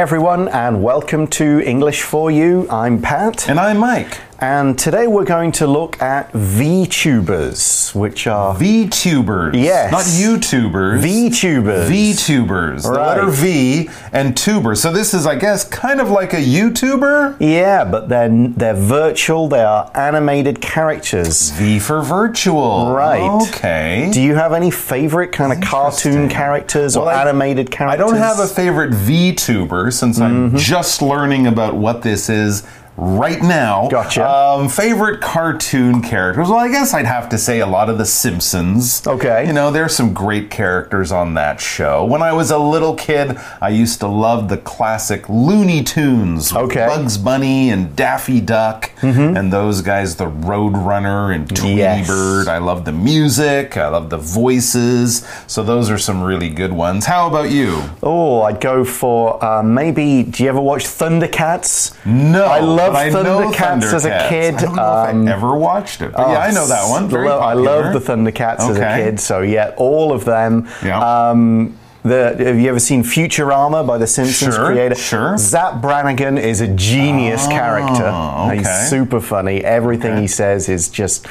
[0.00, 2.66] Everyone, and welcome to English for You.
[2.70, 3.50] I'm Pat.
[3.50, 4.16] And I'm Mike.
[4.42, 9.52] And today we're going to look at VTubers, which are VTubers.
[9.54, 9.92] Yes.
[9.92, 11.02] Not YouTubers.
[11.02, 11.86] VTubers.
[11.90, 12.82] VTubers.
[12.84, 14.74] The letter V and tuber.
[14.76, 17.36] So this is, I guess, kind of like a YouTuber.
[17.38, 19.46] Yeah, but they're they're virtual.
[19.48, 21.50] They are animated characters.
[21.50, 22.92] V for virtual.
[22.94, 23.20] Right.
[23.48, 24.08] Okay.
[24.10, 28.00] Do you have any favorite kind of cartoon characters or I- animated characters?
[28.00, 30.54] I don't have a favorite VTuber since Mm-hmm.
[30.54, 32.66] I'm just learning about what this is
[33.00, 33.88] right now.
[33.88, 34.28] Gotcha.
[34.28, 36.48] Um, favorite cartoon characters?
[36.48, 39.06] Well, I guess I'd have to say a lot of The Simpsons.
[39.06, 39.46] Okay.
[39.46, 42.04] You know, there's some great characters on that show.
[42.04, 46.52] When I was a little kid, I used to love the classic Looney Tunes.
[46.52, 46.86] Okay.
[46.86, 52.06] Bugs Bunny and Daffy Duck and those guys, the Roadrunner and Tweety Yes.
[52.06, 52.48] Bird.
[52.48, 53.76] I love the music.
[53.78, 55.26] I love the voices.
[55.46, 57.06] So those are some really good ones.
[57.06, 57.82] How about you?
[58.02, 60.22] Oh, I'd go for uh, maybe.
[60.24, 61.94] Do you ever watch Thundercats?
[62.04, 64.54] No, I love but I know Thundercats as a kid.
[64.56, 67.08] I don't know Um, if I ever watched it, but yeah, I know that one.
[67.08, 70.68] Lo- I love the Thundercats as a kid, so yeah, all of them.
[70.84, 71.00] Yeah.
[71.30, 74.94] Um, the, have you ever seen Futurama by the Simpsons Sure, creator?
[74.94, 75.36] sure.
[75.38, 78.04] Zap Brannigan is a genius character.
[78.06, 78.58] okay.
[78.58, 79.62] He's super funny.
[79.64, 80.20] Everything Okay.
[80.22, 81.26] he says is just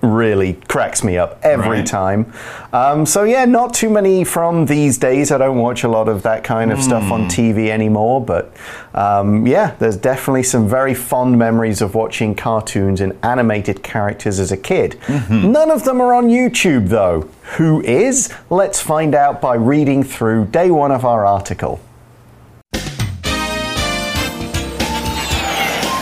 [0.00, 1.86] really cracks me up every Right.
[1.86, 2.32] time.
[2.72, 5.30] Um, so yeah, not too many from these days.
[5.32, 7.12] I don't watch a lot of that kind of stuff Hmm.
[7.12, 8.52] on TV anymore, but
[8.94, 14.52] um, yeah, there's definitely some very fond memories of watching cartoons and animated characters as
[14.52, 14.96] a kid.
[15.06, 15.52] Mm-hmm.
[15.52, 17.28] None of them are on YouTube though.
[17.56, 18.34] Who is?
[18.50, 21.80] Let's find out by reading through day one of our article.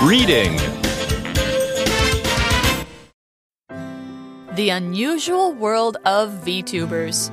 [0.02, 0.56] Reading.
[4.56, 7.30] The Unusual World of VTubers.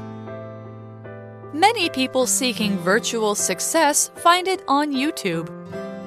[1.54, 5.48] Many people seeking virtual success find it on YouTube.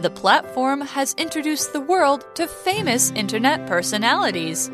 [0.03, 4.69] The platform has introduced the world to famous internet personalities.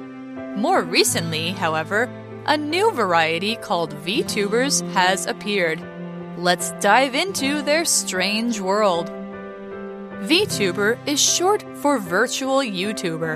[0.56, 2.10] More recently, however,
[2.48, 5.82] a new variety called VTubers has appeared.
[6.38, 9.08] Let's dive into their strange world.
[10.22, 13.34] VTuber is short for virtual YouTuber.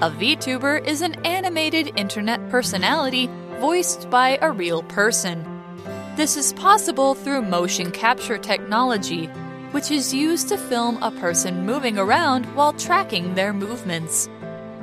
[0.00, 3.28] A VTuber is an animated internet personality
[3.60, 5.44] voiced by a real person.
[6.16, 9.26] This is possible through motion capture technology,
[9.72, 14.26] which is used to film a person moving around while tracking their movements.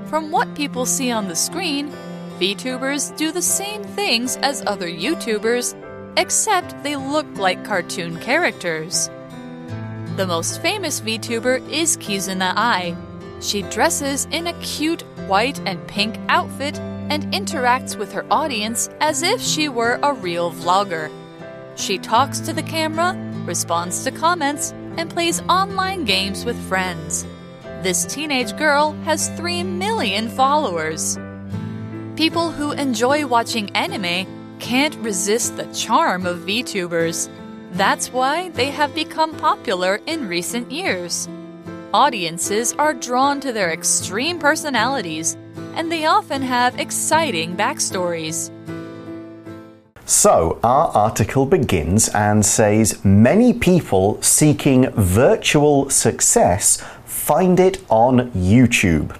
[0.06, 1.92] From what people see on the screen,
[2.40, 5.74] VTubers do the same things as other YouTubers,
[6.18, 9.10] except they look like cartoon characters.
[10.18, 12.98] The most famous VTuber is Kizuna Ai.
[13.40, 16.78] She dresses in a cute white and pink outfit
[17.10, 21.10] and interacts with her audience as if she were a real vlogger.
[21.78, 23.16] She talks to the camera,
[23.46, 27.26] responds to comments, and plays online games with friends.
[27.82, 31.18] This teenage girl has 3 million followers.
[32.16, 34.26] People who enjoy watching anime
[34.60, 37.28] can't resist the charm of VTubers.
[37.74, 41.28] That's why they have become popular in recent years.
[41.94, 45.36] Audiences are drawn to their extreme personalities,
[45.76, 48.50] and they often have exciting backstories.
[50.06, 59.18] So, our article begins and says many people seeking virtual success find it on YouTube.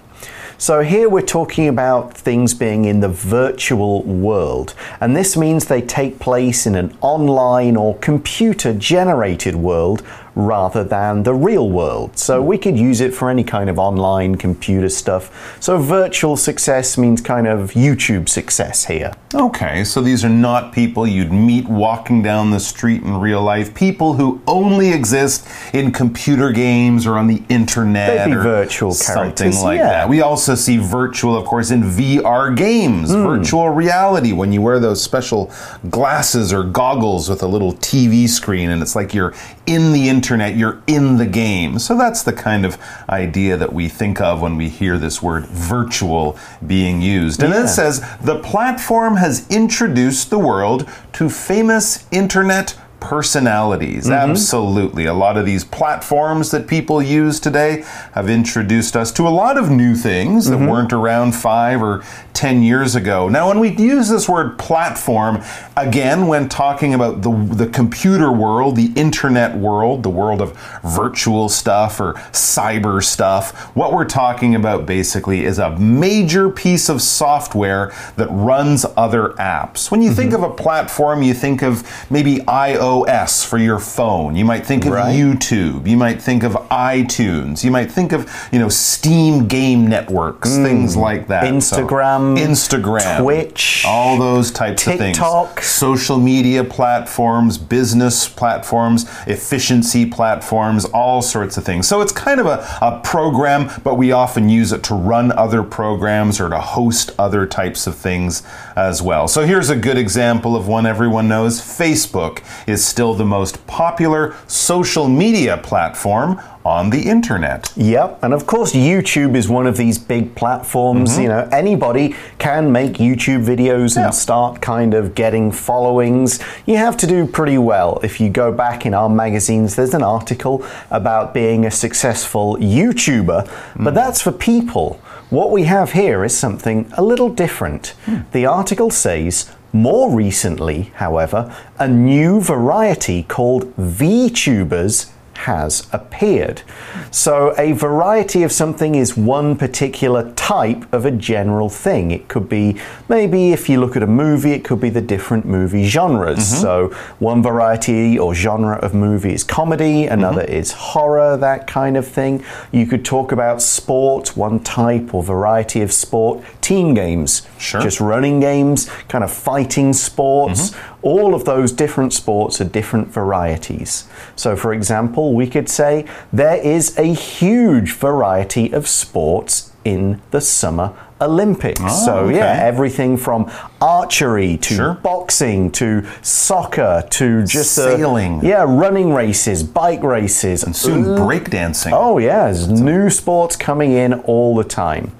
[0.58, 4.72] So, here we're talking about things being in the virtual world,
[5.02, 10.02] and this means they take place in an online or computer generated world
[10.36, 12.16] rather than the real world.
[12.16, 15.56] So, we could use it for any kind of online computer stuff.
[15.60, 19.12] So, virtual success means kind of YouTube success here.
[19.34, 23.74] Okay, so these are not people you'd meet walking down the street in real life.
[23.74, 28.30] People who only exist in computer games or on the internet.
[28.30, 29.88] Or virtual something characters, like yeah.
[29.88, 30.08] that.
[30.08, 33.24] We also see virtual, of course, in VR games, Hmm.
[33.24, 35.50] virtual reality, when you wear those special
[35.90, 39.32] glasses or goggles with a little TV screen, and it's like you're
[39.66, 41.78] in the internet, you're in the game.
[41.78, 42.78] So that's the kind of
[43.08, 47.42] idea that we think of when we hear this word virtual being used.
[47.42, 54.04] And then it says the platform has introduced the world to famous internet personalities.
[54.04, 54.30] Mm-hmm.
[54.30, 55.04] Absolutely.
[55.04, 59.58] A lot of these platforms that people use today have introduced us to a lot
[59.58, 60.66] of new things that mm-hmm.
[60.66, 62.02] weren't around five or
[62.32, 63.28] 10 years ago.
[63.28, 65.42] Now, when we use this word platform,
[65.76, 71.48] again, when talking about the, the computer world, the internet world, the world of virtual
[71.48, 77.92] stuff or cyber stuff, what we're talking about basically is a major piece of software
[78.16, 79.90] that runs other apps.
[79.90, 80.44] When you think mm-hmm.
[80.44, 84.36] of a platform, you think of maybe iOS for your phone.
[84.36, 85.14] You might think of Right.
[85.14, 85.86] YouTube.
[85.86, 87.64] You might think of iTunes.
[87.64, 91.62] You might think of, you know, Steam game networks, things like that.
[91.62, 91.82] So, Hmm.
[91.86, 95.16] Instagram, Instagram, Twitch, all those types of things.
[95.18, 95.62] TikTok.
[95.62, 101.86] social media platforms, business platforms, efficiency platforms, all sorts of things.
[101.88, 105.62] So it's kind of a, a program, but we often use it to run other
[105.62, 108.42] programs or to host other types of things
[108.76, 109.28] as well.
[109.28, 114.34] So here's a good example of one everyone knows Facebook is still the most popular
[114.46, 117.72] social media platform on the internet.
[117.76, 121.12] Yep, and of course, YouTube is one of these big platforms.
[121.12, 121.22] Mm-hmm.
[121.22, 124.06] You know, anybody can make YouTube videos Yeah.
[124.06, 126.40] and start kind of getting followings.
[126.66, 128.00] You have to do pretty well.
[128.02, 133.48] If you go back in our magazines, there's an article about being a successful YouTuber,
[133.76, 133.94] but mm.
[133.94, 135.00] that's for people.
[135.30, 137.94] What we have here is something a little different.
[138.04, 138.18] Hmm.
[138.30, 146.62] The article says, more recently, however, a new variety called VTubers has appeared.
[147.10, 152.10] So, a variety of something is one particular type of a general thing.
[152.10, 155.46] It could be maybe if you look at a movie, it could be the different
[155.46, 156.38] movie genres.
[156.38, 156.62] Mm-hmm.
[156.62, 156.88] So,
[157.18, 160.52] one variety or genre of movie is comedy, another mm-hmm.
[160.52, 162.44] is horror, that kind of thing.
[162.72, 167.80] You could talk about sport, one type or variety of sport, team games, Sure.
[167.80, 170.70] just running games, kind of fighting sports.
[170.70, 170.95] Mm-hmm.
[171.06, 174.08] All of those different sports are different varieties.
[174.34, 180.40] So, for example, we could say there is a huge variety of sports in the
[180.40, 181.80] Summer Olympics.
[181.80, 182.36] Ah, so, okay.
[182.38, 183.48] yeah, everything from
[183.80, 184.94] archery to Sure.
[184.94, 188.44] boxing to soccer to just Sailing.
[188.44, 191.92] yeah, running races, bike races, And soon breakdancing.
[191.92, 195.12] Oh, yeah, there's new sports coming in all the time.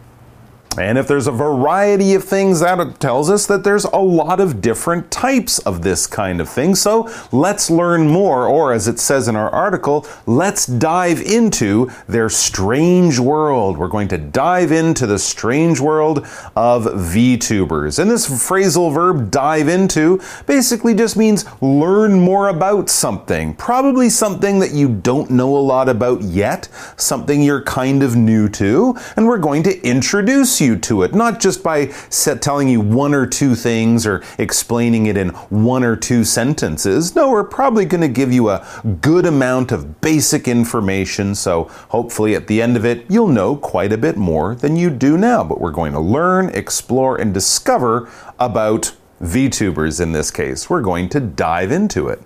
[0.78, 4.60] And if there's a variety of things, that tells us that there's a lot of
[4.60, 6.74] different types of this kind of thing.
[6.74, 12.28] So let's learn more, or as it says in our article, let's dive into their
[12.28, 13.78] strange world.
[13.78, 16.18] We're going to dive into the strange world
[16.54, 17.98] of VTubers.
[17.98, 23.54] And this phrasal verb, dive into, basically just means learn more about something.
[23.54, 28.48] Probably something that you don't know a lot about yet, something you're kind of new
[28.50, 32.80] to, and we're going to introduce you to it, not just by set, telling you
[32.80, 37.14] one or two things or explaining it in one or two sentences.
[37.14, 38.66] No, we're probably going to give you a
[39.00, 43.92] good amount of basic information, so hopefully at the end of it, you'll know quite
[43.92, 45.44] a bit more than you do now.
[45.44, 50.68] But we're going to learn, explore, and discover about VTubers in this case.
[50.68, 52.22] We're going to dive into it.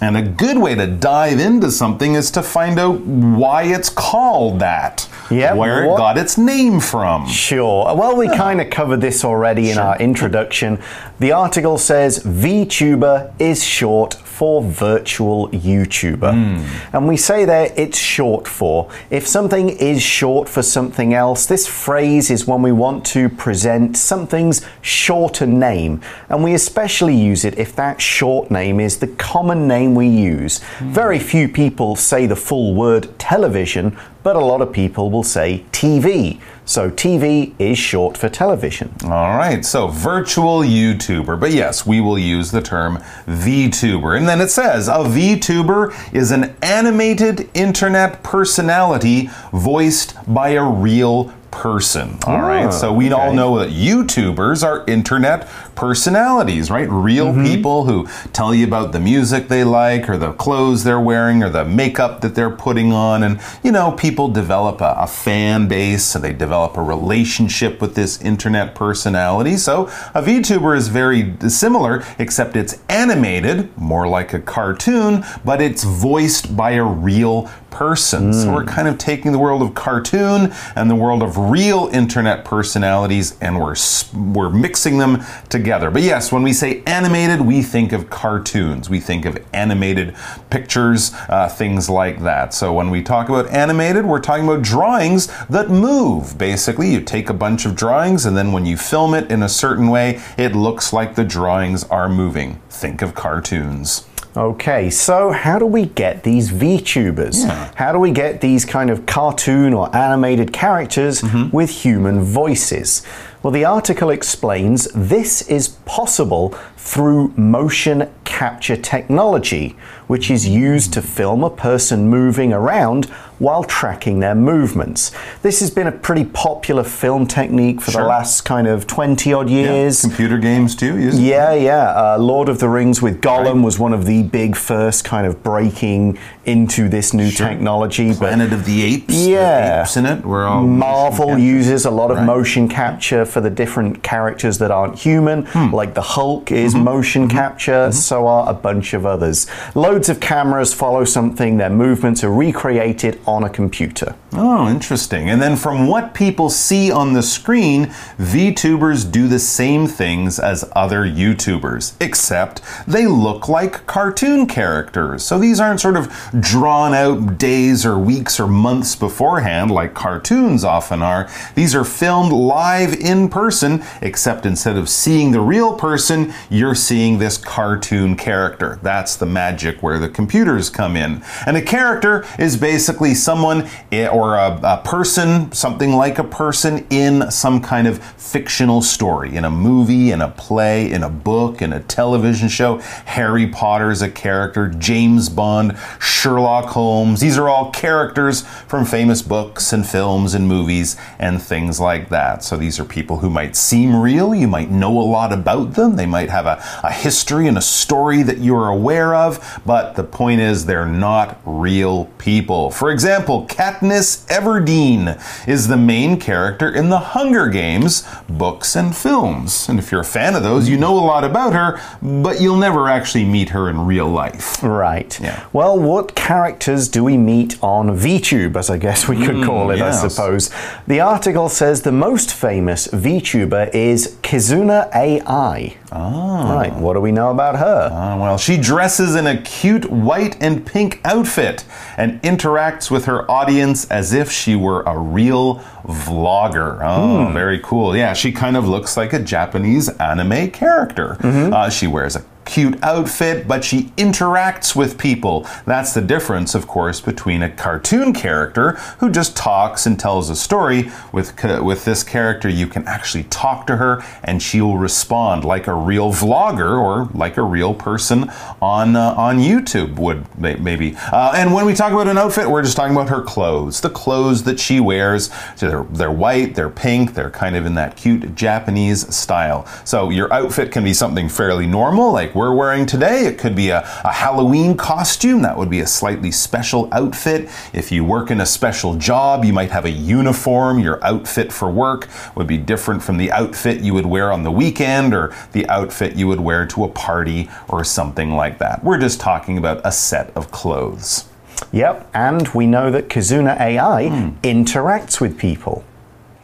[0.00, 4.58] And a good way to dive into something is to find out why it's called
[4.58, 5.08] that.
[5.30, 7.26] Yeah, Where it got its name from.
[7.26, 7.94] Sure.
[7.94, 10.80] Well, we kind of covered this already in our introduction.
[11.18, 16.32] The article says VTuber is short for virtual YouTuber.
[16.34, 16.94] Hmm.
[16.94, 18.90] And we say there it's short for.
[19.08, 23.96] If something is short for something else, this phrase is when we want to present
[23.96, 26.02] something's shorter name.
[26.28, 30.62] And we especially use it if that short name is the common name we use.
[30.62, 30.92] Hmm.
[30.92, 33.96] Very few people say the full word television,
[34.26, 36.40] but a lot of people will say TV.
[36.64, 38.92] So TV is short for television.
[39.04, 41.38] All right, so virtual YouTuber.
[41.38, 42.96] But yes, we will use the term
[43.28, 44.18] VTuber.
[44.18, 51.32] And then it says a VTuber is an animated internet personality voiced by a real
[51.56, 52.18] person.
[52.26, 56.88] All right, ah, so we all know that YouTubers are internet personalities, right?
[56.88, 57.44] Real mm-hmm.
[57.44, 61.48] people who tell you about the music they like or the clothes they're wearing or
[61.48, 63.22] the makeup that they're putting on.
[63.22, 67.94] And, you know, people develop a, a fan base, so they develop a relationship with
[67.94, 69.56] this internet personality.
[69.56, 75.84] So a VTuber is very similar, except it's animated, more like a cartoon, but it's
[75.84, 78.32] voiced by a real person.
[78.32, 78.68] So we're mm.
[78.68, 83.58] kind of taking the world of cartoon and the world of real internet personalities and
[83.58, 83.76] we're
[84.14, 85.90] we're mixing them together.
[85.90, 88.88] But yes, when we say animated, we think of cartoons.
[88.88, 90.14] We think of animated
[90.50, 92.54] pictures, uh, things like that.
[92.54, 96.38] So when we talk about animated, we're talking about drawings that move.
[96.38, 99.48] Basically, you take a bunch of drawings and then when you film it in a
[99.48, 102.60] certain way, it looks like the drawings are moving.
[102.68, 104.06] Think of cartoons.
[104.36, 107.46] Okay, so how do we get these VTubers?
[107.74, 111.56] How do we get these kind of cartoon or animated characters mm-hmm.
[111.56, 113.02] with human voices?
[113.42, 116.50] Well, the article explains this is possible
[116.90, 119.74] through motion capture technology,
[120.06, 123.06] which is used to film a person moving around
[123.38, 125.10] while tracking their movements.
[125.42, 128.02] This has been a pretty popular film technique for Sure.
[128.02, 130.02] the last kind of 20 odd years.
[130.04, 130.08] Yeah.
[130.08, 130.96] Computer games too.
[130.98, 131.22] Use it?
[131.22, 131.88] Yeah, yeah.
[131.90, 135.42] Uh, Lord of the Rings with Gollum was one of the big first kind of
[135.42, 138.10] breaking into this new technology.
[138.10, 139.12] But Planet of the Apes.
[139.24, 139.82] the Yeah.
[139.82, 140.24] apes in it.
[140.24, 142.26] We're all Marvel uses a lot of Right.
[142.26, 145.74] motion capture for the different characters that aren't human, Hmm.
[145.74, 146.84] like the Hulk is Mm-hmm.
[146.84, 149.46] motion capture, so are a bunch of others.
[149.74, 154.14] Loads of cameras follow something, their movements are recreated on a computer.
[154.38, 155.30] Oh, interesting.
[155.30, 157.86] And then from what people see on the screen,
[158.18, 165.24] VTubers do the same things as other YouTubers, except they look like cartoon characters.
[165.24, 170.64] So these aren't sort of drawn out days or weeks or months beforehand like cartoons
[170.64, 171.30] often are.
[171.54, 177.18] These are filmed live in person, except instead of seeing the real person, you're seeing
[177.18, 178.78] this cartoon character.
[178.82, 181.22] That's the magic where the computers come in.
[181.46, 183.62] And a character is basically someone
[183.92, 188.82] eh, i- or a, a person, something like a person in some kind of fictional
[188.82, 192.78] story, in a movie, in a play, in a book, in a television show.
[193.06, 197.20] Harry Potter is a character, James Bond, Sherlock Holmes.
[197.20, 202.42] These are all characters from famous books and films and movies and things like that.
[202.42, 204.34] So these are people who might seem real.
[204.34, 205.96] You might know a lot about them.
[205.96, 210.04] They might have a, a history and a story that you're aware of, but the
[210.04, 212.70] point is they're not real people.
[212.70, 219.68] For example, Katniss Everdeen is the main character in the Hunger Games books and films.
[219.68, 222.56] And if you're a fan of those, you know a lot about her, but you'll
[222.56, 224.62] never actually meet her in real life.
[224.62, 225.18] Right.
[225.20, 225.46] Yeah.
[225.52, 229.70] Well, what characters do we meet on VTube, as I guess we could hmm, call
[229.70, 230.00] it, I yes.
[230.00, 230.50] suppose?
[230.86, 235.76] The article says the most famous VTuber is Kizuna AI.
[235.98, 236.52] Oh.
[236.54, 236.74] Right.
[236.74, 237.88] What do we know about her?
[237.92, 241.64] Ah, well, she dresses in a cute white and pink outfit
[241.96, 246.80] and interacts with her audience as if she were a real vlogger.
[246.82, 247.96] Oh, very cool.
[247.96, 251.16] Yeah, she kind of looks like a Japanese anime character.
[251.22, 255.46] Uh, she wears a cute outfit, but she interacts with people.
[255.66, 260.36] That's the difference, of course, between a cartoon character who just talks and tells a
[260.36, 260.90] story.
[261.12, 265.66] With with this character, you can actually talk to her, and she will respond like
[265.66, 268.30] a real vlogger or like a real person
[268.62, 270.96] on uh, on YouTube would maybe.
[271.12, 273.90] Uh, and when we talk about an outfit, we're just talking about her clothes, the
[273.90, 275.30] clothes that she wears.
[275.56, 279.66] So they're they're white, they're pink, they're kind of in that cute Japanese style.
[279.84, 283.26] So your outfit can be something fairly normal, like we're wearing today.
[283.26, 285.42] It could be a, a Halloween costume.
[285.42, 287.48] That would be a slightly special outfit.
[287.72, 290.78] If you work in a special job, you might have a uniform.
[290.78, 294.50] Your outfit for work would be different from the outfit you would wear on the
[294.52, 298.84] weekend or the outfit you would wear to a party or something like that.
[298.84, 301.24] We're just talking about a set of clothes.
[301.72, 304.28] Yep, and we know that Kizuna AI Hmm.
[304.42, 305.84] interacts with people.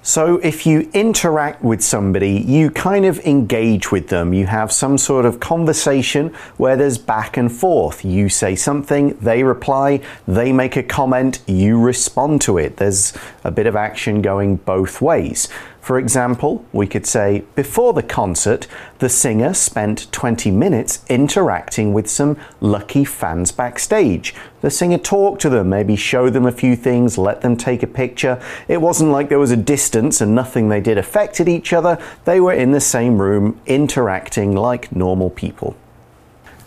[0.05, 4.35] So if you interact with somebody, you kind of engage with them.
[4.35, 8.05] You have some sort of conversation where there's back and forth.
[8.05, 12.79] You say something, they reply, they make a comment, you respond to it.
[12.79, 13.13] There's
[13.45, 15.49] a bit of action going both ways.
[15.83, 18.69] For example, we could say, before the concert,
[19.01, 24.33] the singer spent 20 minutes interacting with some lucky fans backstage.
[24.61, 27.89] The singer talked to them, maybe showed them a few things, let them take a
[27.89, 28.41] picture.
[28.69, 31.99] It wasn't like there was a distance and nothing they did affected each other.
[32.27, 35.75] They were in the same room, interacting like normal people.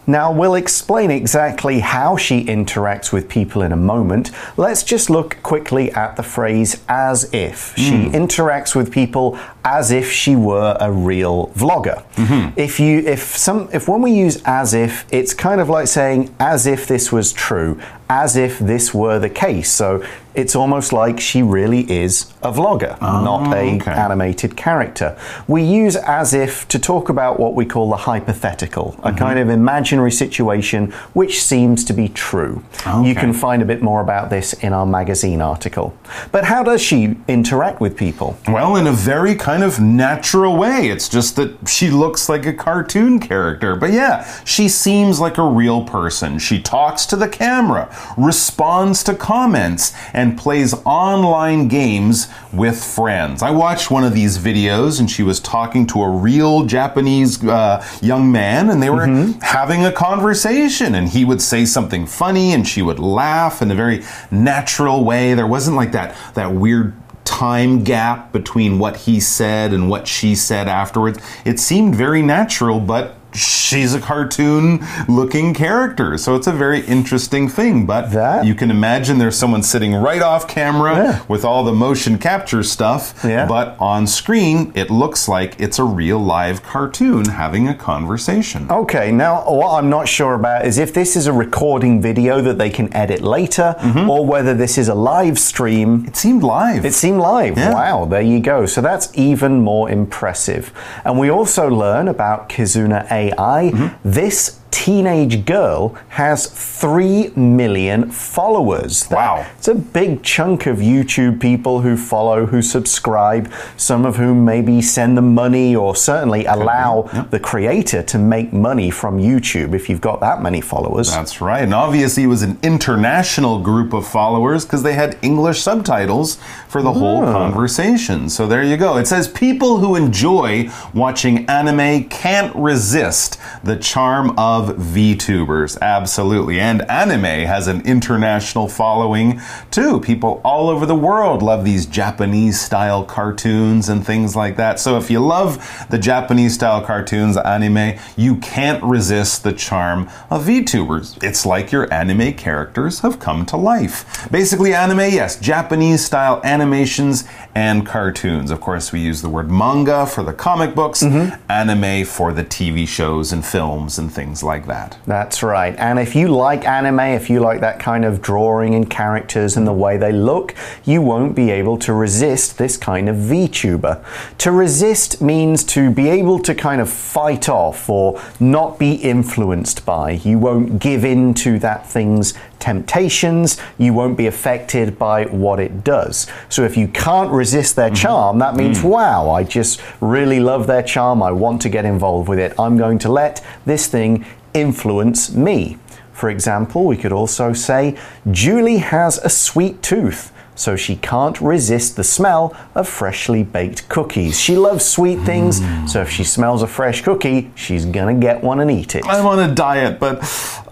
[0.07, 4.31] Now, we'll explain exactly how she interacts with people in a moment.
[4.55, 7.73] Let's just look quickly at the phrase as if.
[7.75, 8.15] She hmm.
[8.15, 12.03] interacts with people as if she were a real vlogger.
[12.13, 12.57] Mm-hmm.
[12.57, 16.33] If you if some if when we use as if, it's kind of like saying
[16.39, 19.71] as if this was true, as if this were the case.
[19.71, 20.05] So
[20.35, 23.91] it's almost like she really is a vlogger, ah, not a okay.
[23.91, 25.17] animated character.
[25.47, 29.17] We use as if to talk about what we call the hypothetical, a mm-hmm.
[29.17, 32.63] kind of imaginary situation which seems to be true.
[33.03, 35.97] You can find a bit more about this in our magazine article.
[36.31, 38.37] But how does she interact with people?
[38.47, 40.89] Well, in a very kind of natural way.
[40.89, 43.75] It's just that she looks like a cartoon character.
[43.75, 46.39] But yeah, she seems like a real person.
[46.39, 53.41] She talks to the camera, responds to comments, and plays online games with friends.
[53.41, 57.85] I watched one of these videos and she was talking to a real Japanese uh,
[58.01, 59.07] young man and they were
[59.41, 63.75] having a conversation and he would say something funny and she would laugh in a
[63.75, 65.33] very natural way.
[65.33, 66.93] There wasn't like that, that weird
[67.35, 71.19] time gap between what he said and what she said afterwards.
[71.43, 76.17] It seemed very natural, but she's a cartoon looking character.
[76.17, 77.85] So it's a very interesting thing.
[77.85, 81.19] But That- you can imagine there's someone sitting right off camera Yeah.
[81.27, 83.13] with all the motion capture stuff.
[83.23, 83.45] Yeah.
[83.45, 88.67] But on screen, it looks like it's a real live cartoon having a conversation.
[88.69, 92.57] Okay, now what I'm not sure about is if this is a recording video that
[92.57, 94.09] they can edit later Mm-hmm.
[94.09, 96.05] or whether this is a live stream.
[96.07, 96.85] It seemed live.
[96.85, 97.57] It seemed live.
[97.57, 97.73] Yeah.
[97.73, 98.65] Wow, there you go.
[98.65, 100.71] So that's even more impressive.
[101.03, 103.71] And we also learn about Kizuna AI.
[103.71, 104.09] Mm-hmm.
[104.09, 109.07] This teenage girl has 3 million followers.
[109.09, 109.47] Wow.
[109.57, 114.81] It's a big chunk of YouTube people who follow, who subscribe, some of whom maybe
[114.81, 120.01] send them money or certainly allow the creator to make money from YouTube if you've
[120.01, 121.09] got that many followers.
[121.09, 121.63] That's right.
[121.63, 126.81] And obviously, it was an international group of followers because they had English subtitles for
[126.81, 127.31] the whole ah.
[127.31, 128.27] conversation.
[128.27, 128.97] So there you go.
[128.97, 135.79] It says people who enjoy watching anime can't resist the charm of VTubers.
[135.81, 136.59] Absolutely.
[136.59, 139.41] And anime has an international following
[139.71, 139.99] too.
[139.99, 144.79] People all over the world love these Japanese style cartoons and things like that.
[144.79, 150.45] So if you love the Japanese style cartoons, anime, you can't resist the charm of
[150.45, 151.21] VTubers.
[151.23, 154.29] It's like your anime characters have come to life.
[154.31, 158.51] Basically, anime, yes, Japanese style animations and cartoons.
[158.51, 161.35] Of course, we use the word manga for the comic books, mm-hmm.
[161.49, 164.97] anime for the TV shows and films and things like that.
[165.05, 165.75] That's right.
[165.77, 169.67] And if you like anime, if you like that kind of drawing and characters and
[169.67, 174.05] the way they look, you won't be able to resist this kind of VTuber.
[174.37, 179.85] To resist means to be able to kind of fight off or not be influenced
[179.85, 180.11] by.
[180.11, 185.83] You won't give in to that thing's temptations, you won't be affected by what it
[185.83, 186.27] does.
[186.49, 187.95] So if you can't resist their mm-hmm.
[187.95, 188.89] charm, that means, mm.
[188.89, 192.53] wow, I just really love their charm, I want to get involved with it.
[192.59, 195.77] I'm going to let this thing influence me.
[196.13, 197.97] For example, we could also say,
[198.31, 200.31] Julie has a sweet tooth.
[200.55, 204.39] So she can't resist the smell of freshly baked cookies.
[204.39, 208.59] She loves sweet things, so if she smells a fresh cookie, she's gonna get one
[208.61, 209.05] and eat it.
[209.05, 210.19] I'm on a diet, but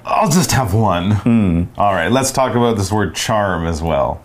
[0.06, 1.12] I'll just have one.
[1.12, 1.64] Hmm.
[1.78, 4.22] All right, let's talk about this word charm as well.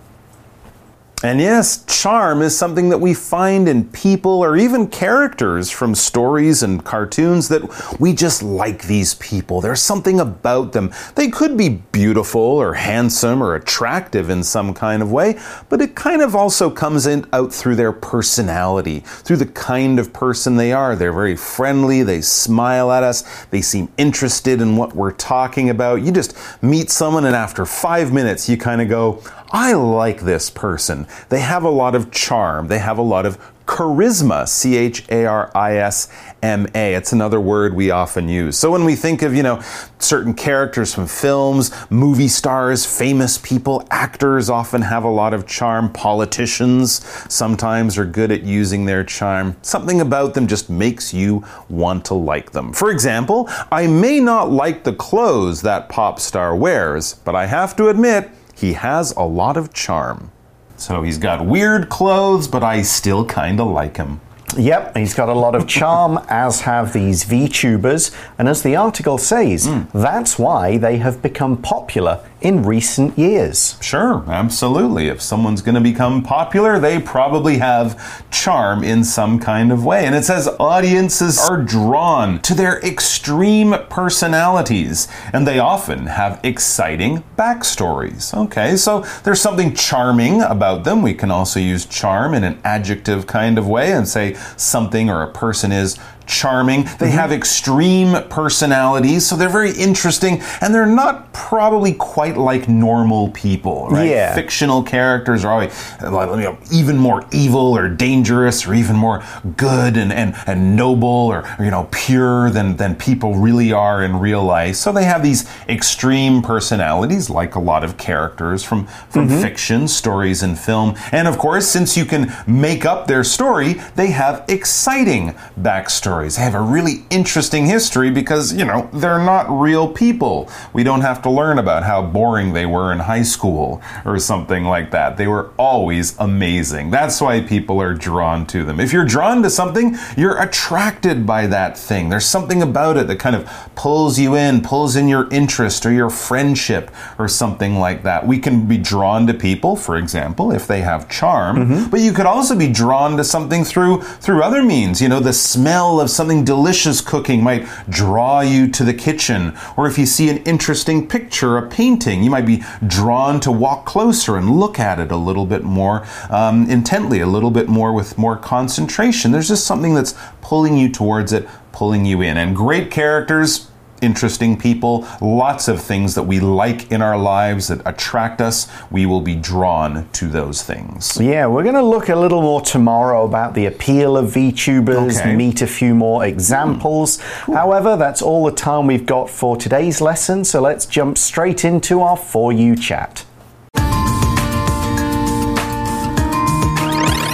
[1.24, 6.62] And yes, charm is something that we find in people or even characters from stories
[6.62, 9.61] and cartoons that we just like these people.
[9.61, 10.92] There's something about them.
[11.16, 15.96] They could be beautiful or handsome or attractive in some kind of way, but it
[15.96, 20.72] kind of also comes in out through their personality, through the kind of person they
[20.72, 20.94] are.
[20.94, 26.02] They're very friendly, they smile at us, they seem interested in what we're talking about.
[26.02, 30.50] You just meet someone and after 5 minutes you kind of go, I like this
[30.50, 31.06] person.
[31.30, 32.68] They have a lot of charm.
[32.68, 34.46] They have a lot of charisma.
[34.46, 36.08] C H A R I S
[36.42, 36.94] M A.
[36.94, 38.58] It's another word we often use.
[38.58, 39.62] So when we think of, you know,
[39.98, 45.92] certain characters from films, movie stars, famous people, actors often have a lot of charm.
[45.94, 49.56] Politicians sometimes are good at using their charm.
[49.62, 52.74] Something about them just makes you want to like them.
[52.74, 57.74] For example, I may not like the clothes that pop star wears, but I have
[57.76, 60.32] to admit, he has a lot of charm.
[60.76, 64.20] So he's got weird clothes, but I still kind of like him.
[64.56, 69.18] Yep, he's got a lot of charm, as have these VTubers, and as the article
[69.18, 69.82] says, hmm.
[69.92, 73.76] that's why they have become popular in recent years.
[73.80, 75.08] Sure, absolutely.
[75.08, 80.06] If someone's going to become popular, they probably have charm in some kind of way.
[80.06, 87.24] And it says audiences are drawn to their extreme personalities, and they often have exciting
[87.37, 88.32] backstories.
[88.37, 91.02] Okay, so there's something charming about them.
[91.02, 95.22] We can also use charm in an adjective kind of way and say something or
[95.22, 96.82] a person is charming.
[96.82, 97.08] They mm-hmm.
[97.10, 103.88] have extreme personalities, so they're very interesting, and they're not probably quite like normal people,
[103.88, 104.08] right?
[104.08, 104.34] Yeah.
[104.34, 109.24] Fictional characters are always you know, even more evil or dangerous or even more
[109.56, 114.02] good and, and, and noble or, or, you know, pure than, than people really are
[114.02, 114.76] in real life.
[114.76, 119.40] So they have these extreme personalities, like a lot of characters from, from mm-hmm.
[119.40, 120.96] fiction, stories, and film.
[121.12, 126.17] And of course, since you can make up their story, they have exciting backstories.
[126.18, 126.37] Stories.
[126.37, 130.48] They have a really interesting history because, you know, they're not real people.
[130.72, 134.64] We don't have to learn about how boring they were in high school or something
[134.64, 135.16] like that.
[135.16, 136.90] They were always amazing.
[136.90, 138.81] That's why people are drawn to them.
[138.81, 142.09] If you're drawn to something, you're attracted by that thing.
[142.09, 145.92] There's something about it that kind of pulls you in, pulls in your interest or
[145.92, 148.26] your friendship or something like that.
[148.26, 151.90] We can be drawn to people, for example, if they have charm, Mm-hmm.
[151.90, 155.00] but you could also be drawn to something through through other means.
[155.00, 159.86] You know, the smell of something delicious cooking might draw you to the kitchen, or
[159.86, 164.36] if you see an interesting picture, a painting, you might be drawn to walk closer
[164.36, 168.18] and look at it a little bit more um, intently, a little bit more with
[168.18, 169.32] more concentration.
[169.32, 173.70] There's just something that's pulling you towards it, pulling you in, and great characters
[174.02, 179.06] interesting people, lots of things that we like in our lives that attract us, we
[179.06, 181.18] will be drawn to those things.
[181.20, 185.37] Yeah, we're going to look a little more tomorrow about the appeal of VTubers, Okay.
[185.37, 187.20] meet a few more examples.
[187.20, 187.52] Hmm.
[187.54, 192.00] However, that's all the time we've got for today's lesson, so let's jump straight into
[192.00, 193.24] our For You chat.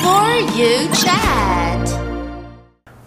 [0.03, 1.64] For you chat.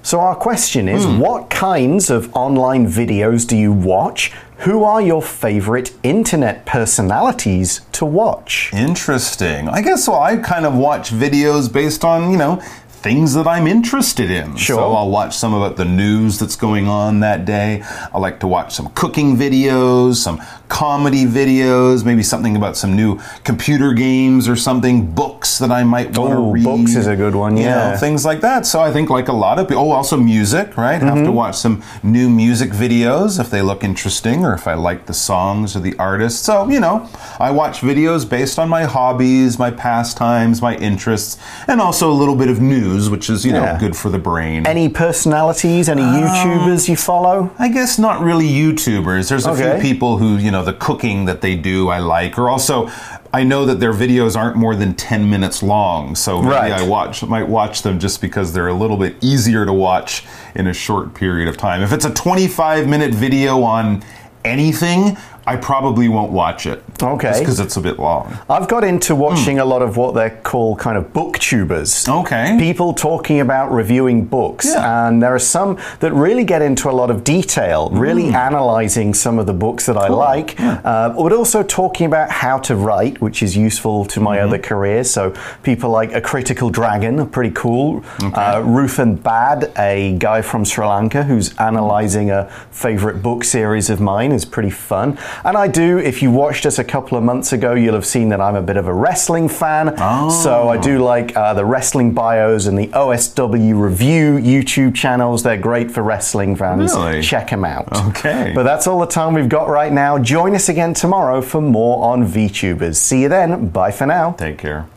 [0.07, 1.19] So, our question is hmm.
[1.19, 4.31] what kinds of online videos do you watch?
[4.59, 8.71] Who are your favorite internet personalities to watch?
[8.73, 9.67] Interesting.
[9.67, 10.15] I guess so.
[10.15, 12.63] I kind of watch videos based on, you know,
[13.01, 14.55] things that I'm interested in.
[14.55, 14.77] Sure.
[14.77, 17.83] So I'll watch some about the news that's going on that day.
[18.13, 23.19] I like to watch some cooking videos, some comedy videos, maybe something about some new
[23.43, 26.63] computer games or something, books that I might want to Oh, read.
[26.63, 27.97] books is a good one, You know, yeah.
[27.97, 28.65] things like that.
[28.65, 31.01] So I think like a lot of people, oh, also music, right?
[31.01, 31.25] Have Mm-hmm.
[31.25, 35.13] to watch some new music videos if they look interesting or if I like the
[35.13, 36.41] songs or the artists.
[36.41, 37.07] So, you know,
[37.39, 42.35] I watch videos based on my hobbies, my pastimes, my interests, and also a little
[42.35, 43.73] bit of news, which is, you Yeah.
[43.73, 44.65] know, good for the brain.
[44.65, 47.51] Any personalities, any um, YouTubers you follow?
[47.59, 49.29] I guess not really YouTubers.
[49.29, 49.79] There's a Okay.
[49.79, 52.89] few people who, you know, the cooking that they do I like, or also
[53.33, 56.71] I know that their videos aren't more than 10 minutes long, so maybe Right.
[56.71, 60.23] I watch might watch them just because they're a little bit easier to watch
[60.55, 61.81] in a short period of time.
[61.83, 64.01] If it's a 25 minute video on
[64.45, 65.17] anything,
[65.47, 66.83] I probably won't watch it.
[67.01, 67.39] Okay.
[67.39, 68.37] because it's a bit long.
[68.49, 72.09] I've got into watching a lot of what they're called kind of booktubers.
[72.21, 72.57] Okay.
[72.59, 74.65] People talking about reviewing books.
[74.65, 75.07] Yeah.
[75.07, 79.39] And there are some that really get into a lot of detail, really analyzing some
[79.39, 83.41] of the books that I like, uh, but also talking about how to write, which
[83.41, 85.09] is useful to my other careers.
[85.09, 85.33] So
[85.63, 88.03] people like A Critical Dragon pretty cool.
[88.19, 94.01] Uh, Ruthan Bad, a guy from Sri Lanka who's analyzing a favorite book series of
[94.01, 95.17] mine, is pretty fun.
[95.43, 98.29] And I do, if you watched us a couple of months ago, you'll have seen
[98.29, 99.95] that I'm a bit of a wrestling fan.
[99.97, 100.29] Oh.
[100.29, 105.43] So I do like uh, the wrestling bios and the OSW review YouTube channels.
[105.43, 106.93] They're great for wrestling fans.
[106.93, 107.21] Really?
[107.21, 107.87] Check them out.
[108.09, 108.51] Okay.
[108.55, 110.17] But that's all the time we've got right now.
[110.17, 112.95] Join us again tomorrow for more on VTubers.
[112.95, 113.69] See you then.
[113.69, 114.31] Bye for now.
[114.33, 114.87] Take care.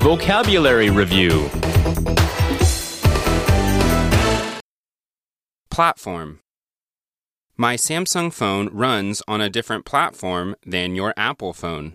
[0.00, 1.50] Vocabulary Review
[5.70, 6.40] Platform
[7.60, 11.94] My Samsung phone runs on a different platform than your Apple phone.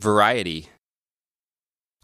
[0.00, 0.70] Variety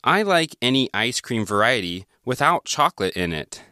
[0.05, 3.64] I like any ice cream variety without chocolate in it.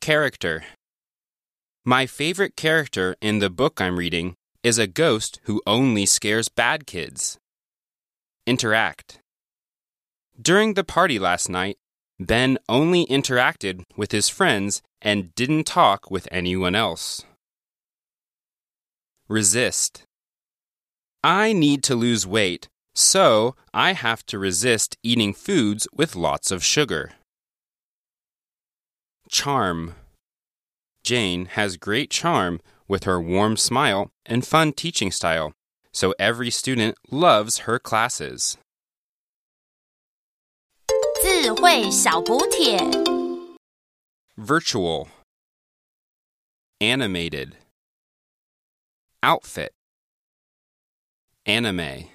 [0.00, 0.64] Character
[1.84, 6.86] My favorite character in the book I'm reading is a ghost who only scares bad
[6.86, 7.36] kids.
[8.46, 9.18] Interact.
[10.40, 11.76] During the party last night,
[12.20, 17.24] Ben only interacted with his friends and didn't talk with anyone else.
[19.28, 20.04] Resist.
[21.24, 26.62] I need to lose weight, so I have to resist eating foods with lots of
[26.62, 27.12] sugar.
[29.28, 29.94] Charm.
[31.02, 35.52] Jane has great charm with her warm smile and fun teaching style,
[35.92, 38.56] so every student loves her classes.
[41.23, 42.77] 智慧小补帖。
[44.37, 45.07] Virtual.
[46.79, 47.55] Animated.
[49.21, 49.71] Outfit.
[51.45, 52.09] Anime.